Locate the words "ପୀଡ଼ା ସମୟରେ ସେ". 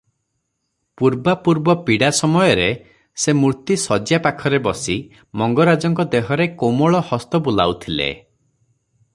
1.89-3.35